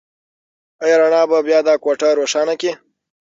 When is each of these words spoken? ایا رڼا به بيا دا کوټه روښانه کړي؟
ایا 0.83 0.95
رڼا 1.01 1.21
به 1.29 1.37
بيا 1.47 1.59
دا 1.67 1.73
کوټه 1.83 2.09
روښانه 2.19 2.53
کړي؟ 2.61 2.71